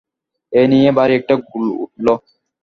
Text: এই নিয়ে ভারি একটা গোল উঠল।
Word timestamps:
এই 0.53 0.67
নিয়ে 0.71 0.89
ভারি 0.97 1.13
একটা 1.19 1.35
গোল 1.47 1.65
উঠল। 1.83 2.07